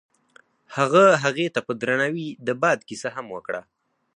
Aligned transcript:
هغه 0.75 1.03
هغې 1.23 1.47
ته 1.55 1.59
په 1.67 1.71
درناوي 1.81 2.27
د 2.47 2.49
باد 2.61 2.79
کیسه 2.89 3.09
هم 3.15 3.25
وکړه. 3.35 3.61